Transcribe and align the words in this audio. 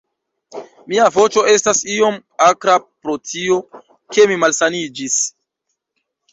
Mia 0.93 1.09
voĉo 1.17 1.43
estas 1.51 1.81
iom 1.97 2.17
akra 2.47 2.79
pro 2.87 3.17
tio, 3.33 3.61
ke 4.17 4.29
mi 4.33 4.41
malsaniĝis 4.47 5.23